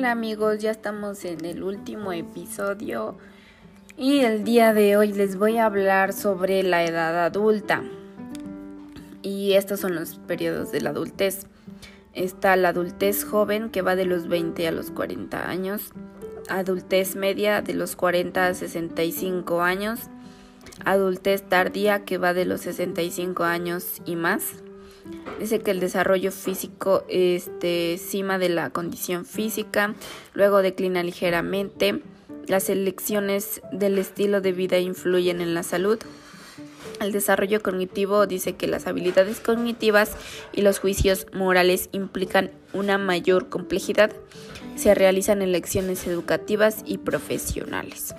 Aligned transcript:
Hola 0.00 0.12
amigos, 0.12 0.60
ya 0.60 0.70
estamos 0.70 1.26
en 1.26 1.44
el 1.44 1.62
último 1.62 2.14
episodio 2.14 3.18
y 3.98 4.20
el 4.20 4.44
día 4.44 4.72
de 4.72 4.96
hoy 4.96 5.12
les 5.12 5.36
voy 5.36 5.58
a 5.58 5.66
hablar 5.66 6.14
sobre 6.14 6.62
la 6.62 6.82
edad 6.86 7.22
adulta. 7.22 7.84
Y 9.20 9.52
estos 9.52 9.80
son 9.80 9.94
los 9.94 10.14
periodos 10.16 10.72
de 10.72 10.80
la 10.80 10.88
adultez. 10.88 11.46
Está 12.14 12.56
la 12.56 12.70
adultez 12.70 13.26
joven 13.26 13.68
que 13.68 13.82
va 13.82 13.94
de 13.94 14.06
los 14.06 14.26
20 14.26 14.66
a 14.66 14.72
los 14.72 14.90
40 14.90 15.46
años, 15.50 15.92
adultez 16.48 17.14
media 17.14 17.60
de 17.60 17.74
los 17.74 17.94
40 17.94 18.46
a 18.46 18.54
65 18.54 19.60
años, 19.60 20.08
adultez 20.82 21.42
tardía 21.46 22.06
que 22.06 22.16
va 22.16 22.32
de 22.32 22.46
los 22.46 22.62
65 22.62 23.44
años 23.44 24.00
y 24.06 24.16
más 24.16 24.62
Dice 25.38 25.60
que 25.60 25.70
el 25.70 25.80
desarrollo 25.80 26.32
físico 26.32 27.04
este, 27.08 27.98
cima 27.98 28.38
de 28.38 28.50
la 28.50 28.70
condición 28.70 29.24
física, 29.24 29.94
luego 30.34 30.62
declina 30.62 31.02
ligeramente. 31.02 32.02
Las 32.46 32.68
elecciones 32.68 33.62
del 33.72 33.98
estilo 33.98 34.40
de 34.40 34.52
vida 34.52 34.78
influyen 34.78 35.40
en 35.40 35.54
la 35.54 35.62
salud. 35.62 35.98
El 37.00 37.12
desarrollo 37.12 37.62
cognitivo 37.62 38.26
dice 38.26 38.56
que 38.56 38.66
las 38.66 38.86
habilidades 38.86 39.40
cognitivas 39.40 40.16
y 40.52 40.60
los 40.60 40.78
juicios 40.78 41.26
morales 41.32 41.88
implican 41.92 42.50
una 42.74 42.98
mayor 42.98 43.48
complejidad. 43.48 44.12
Se 44.76 44.94
realizan 44.94 45.40
elecciones 45.40 46.06
educativas 46.06 46.82
y 46.84 46.98
profesionales. 46.98 48.14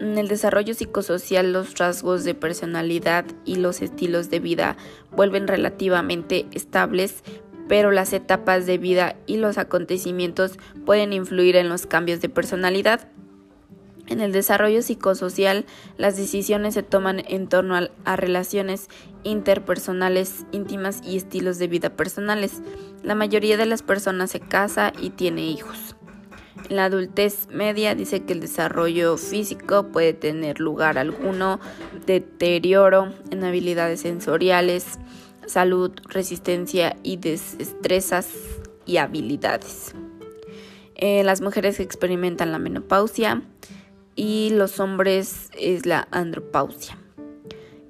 En 0.00 0.16
el 0.16 0.28
desarrollo 0.28 0.72
psicosocial 0.72 1.52
los 1.52 1.76
rasgos 1.76 2.24
de 2.24 2.34
personalidad 2.34 3.26
y 3.44 3.56
los 3.56 3.82
estilos 3.82 4.30
de 4.30 4.40
vida 4.40 4.78
vuelven 5.12 5.46
relativamente 5.46 6.46
estables, 6.52 7.22
pero 7.68 7.90
las 7.90 8.14
etapas 8.14 8.64
de 8.64 8.78
vida 8.78 9.16
y 9.26 9.36
los 9.36 9.58
acontecimientos 9.58 10.58
pueden 10.86 11.12
influir 11.12 11.54
en 11.56 11.68
los 11.68 11.86
cambios 11.86 12.22
de 12.22 12.30
personalidad. 12.30 13.08
En 14.06 14.20
el 14.20 14.32
desarrollo 14.32 14.80
psicosocial, 14.80 15.66
las 15.98 16.16
decisiones 16.16 16.72
se 16.72 16.82
toman 16.82 17.22
en 17.28 17.46
torno 17.46 17.76
a, 17.76 18.16
relaciones 18.16 18.88
interpersonales 19.22 20.46
íntimas 20.50 21.02
y 21.04 21.18
estilos 21.18 21.58
de 21.58 21.68
vida 21.68 21.90
personales. 21.90 22.62
La 23.02 23.14
mayoría 23.14 23.58
de 23.58 23.66
las 23.66 23.82
personas 23.82 24.30
se 24.30 24.40
casa 24.40 24.94
y 24.98 25.10
tiene 25.10 25.42
hijos. 25.42 25.89
La 26.70 26.84
adultez 26.84 27.48
media 27.50 27.96
dice 27.96 28.20
que 28.20 28.32
el 28.32 28.38
desarrollo 28.38 29.16
físico 29.16 29.88
puede 29.88 30.12
tener 30.12 30.60
lugar 30.60 30.98
alguno, 30.98 31.58
deterioro 32.06 33.12
en 33.32 33.42
habilidades 33.42 34.02
sensoriales, 34.02 35.00
salud, 35.46 35.90
resistencia 36.04 36.96
y 37.02 37.16
destrezas 37.16 38.28
y 38.86 38.98
habilidades. 38.98 39.96
Eh, 40.94 41.24
las 41.24 41.40
mujeres 41.40 41.80
experimentan 41.80 42.52
la 42.52 42.60
menopausia 42.60 43.42
y 44.14 44.50
los 44.50 44.78
hombres 44.78 45.50
es 45.58 45.86
la 45.86 46.06
andropausia. 46.12 46.96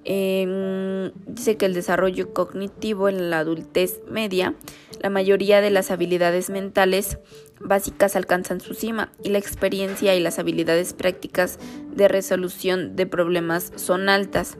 Em, 0.04 1.12
dice 1.26 1.56
que 1.56 1.66
el 1.66 1.74
desarrollo 1.74 2.32
cognitivo 2.32 3.08
en 3.08 3.30
la 3.30 3.40
adultez 3.40 4.00
media, 4.08 4.54
la 5.02 5.10
mayoría 5.10 5.60
de 5.60 5.70
las 5.70 5.90
habilidades 5.90 6.48
mentales 6.48 7.18
básicas 7.60 8.16
alcanzan 8.16 8.60
su 8.60 8.74
cima 8.74 9.12
y 9.22 9.28
la 9.28 9.38
experiencia 9.38 10.14
y 10.14 10.20
las 10.20 10.38
habilidades 10.38 10.94
prácticas 10.94 11.58
de 11.94 12.08
resolución 12.08 12.96
de 12.96 13.06
problemas 13.06 13.72
son 13.76 14.08
altas. 14.08 14.56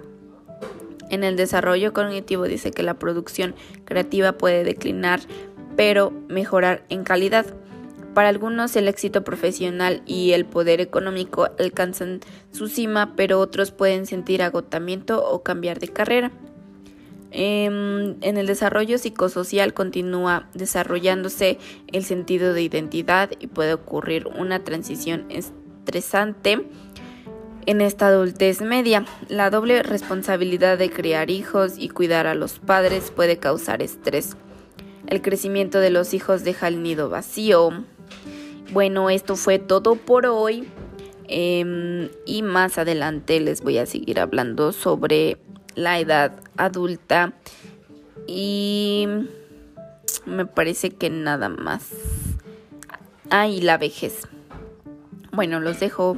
En 1.10 1.24
el 1.24 1.36
desarrollo 1.36 1.92
cognitivo 1.92 2.44
dice 2.44 2.70
que 2.70 2.82
la 2.82 2.98
producción 2.98 3.54
creativa 3.84 4.32
puede 4.32 4.62
declinar, 4.62 5.20
pero 5.75 6.12
mejorar 6.28 6.84
en 6.91 7.02
calidad. 7.02 7.47
Para 8.20 8.28
algunos 8.28 8.76
el 8.76 8.86
éxito 8.86 9.24
profesional 9.24 10.02
y 10.04 10.32
el 10.32 10.44
poder 10.44 10.82
económico 10.82 11.48
alcanzan 11.58 12.20
su 12.53 12.69
cima, 12.69 13.14
pero 13.16 13.41
otros 13.41 13.70
pueden 13.70 14.04
sentir 14.04 14.42
agotamiento 14.42 15.26
o 15.26 15.42
cambiar 15.42 15.78
de 15.78 15.88
carrera. 15.88 16.31
Em, 17.31 18.16
en 18.20 18.36
el 18.36 18.47
desarrollo 18.47 18.98
psicosocial 18.98 19.72
continúa 19.72 20.50
desarrollándose 20.53 21.56
el 21.86 22.04
sentido 22.04 22.53
de 22.53 22.60
identidad 22.60 23.31
y 23.38 23.47
puede 23.47 23.72
ocurrir 23.72 24.26
una 24.26 24.64
transición 24.64 25.25
estresante 25.31 26.69
en 27.64 27.81
esta 27.81 28.08
adultez 28.08 28.60
media. 28.60 29.06
La 29.28 29.48
doble 29.48 29.82
responsabilidad 29.82 30.76
de 30.76 30.91
criar 30.91 31.31
hijos 31.31 31.78
y 31.78 31.88
cuidar 31.88 32.26
a 32.26 32.34
los 32.34 32.58
padres 32.58 33.10
puede 33.10 33.38
causar 33.38 33.81
estrés. 33.81 34.37
El 35.06 35.22
crecimiento 35.22 35.81
de 35.81 35.88
los 35.88 36.12
hijos 36.12 36.44
deja 36.44 36.69
el 36.69 36.82
nido 36.82 37.08
vacío. 37.08 37.87
Bueno, 38.72 39.10
esto 39.10 39.37
fue 39.37 39.59
todo 39.59 39.97
por 39.97 40.26
hoy. 40.26 40.69
Em, 41.26 42.09
y 42.26 42.43
más 42.43 42.78
adelante 42.78 43.38
les 43.41 43.62
voy 43.62 43.78
a 43.78 43.87
seguir 43.87 44.19
hablando 44.19 44.72
sobre 44.72 45.38
la 45.75 45.98
edad 45.98 46.32
adulta. 46.56 47.32
Y 48.26 49.06
me 50.26 50.47
parece 50.47 50.91
que 50.91 51.10
nada 51.10 51.49
más. 51.49 51.91
Ah, 53.31 53.49
y 53.49 53.60
la 53.60 53.78
vejez. 53.78 54.22
Bueno, 55.32 55.60
los 55.60 55.81
dejo. 55.81 56.16